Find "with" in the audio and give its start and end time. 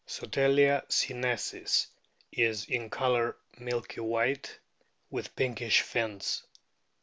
5.11-5.35